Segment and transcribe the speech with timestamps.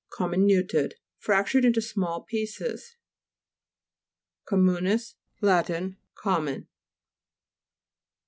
[0.09, 2.95] COMMINUTED Fractured into small pieces.
[4.47, 5.69] COMMU'NIS E Lat.
[6.15, 6.67] Common.